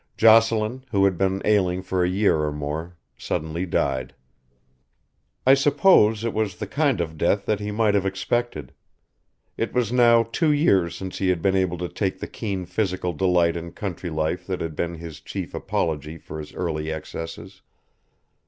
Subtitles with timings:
[0.17, 4.15] Jocelyn, who had been ailing for a year or more, suddenly died.
[5.45, 8.73] I suppose it was the kind of death that he might have expected.
[9.57, 13.13] It was now two years since he had been able to take the keen physical
[13.13, 17.61] delight in country life that had been his chief apology for his early excesses.